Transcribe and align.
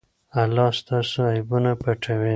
الله 0.43 0.69
ستاسو 0.79 1.19
عیبونه 1.33 1.71
پټوي. 1.81 2.29